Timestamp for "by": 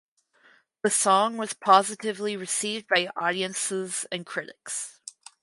2.87-3.11